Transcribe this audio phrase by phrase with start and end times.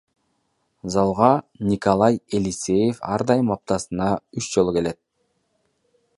[0.93, 1.31] Залга
[1.71, 4.99] Николай Елисеев ар дайым аптасына үч жолу келет.